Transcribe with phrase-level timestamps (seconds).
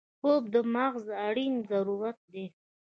[0.19, 2.45] خوب د مغز اړین ضرورت دی